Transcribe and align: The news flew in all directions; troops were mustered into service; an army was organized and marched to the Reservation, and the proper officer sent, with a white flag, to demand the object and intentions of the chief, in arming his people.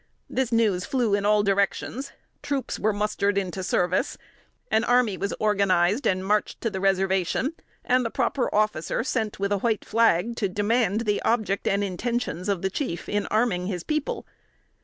The 0.31 0.47
news 0.51 0.83
flew 0.83 1.13
in 1.13 1.27
all 1.27 1.43
directions; 1.43 2.11
troops 2.41 2.79
were 2.79 2.91
mustered 2.91 3.37
into 3.37 3.61
service; 3.61 4.17
an 4.71 4.83
army 4.83 5.15
was 5.15 5.31
organized 5.39 6.07
and 6.07 6.25
marched 6.25 6.59
to 6.61 6.71
the 6.71 6.79
Reservation, 6.79 7.53
and 7.85 8.03
the 8.03 8.09
proper 8.09 8.49
officer 8.51 9.03
sent, 9.03 9.39
with 9.39 9.51
a 9.51 9.59
white 9.59 9.85
flag, 9.85 10.35
to 10.37 10.49
demand 10.49 11.01
the 11.01 11.21
object 11.21 11.67
and 11.67 11.83
intentions 11.83 12.49
of 12.49 12.63
the 12.63 12.71
chief, 12.71 13.07
in 13.07 13.27
arming 13.27 13.67
his 13.67 13.83
people. 13.83 14.25